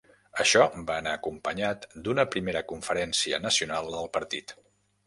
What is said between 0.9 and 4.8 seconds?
anar acompanyat d'una Primera Conferència Nacional del partit.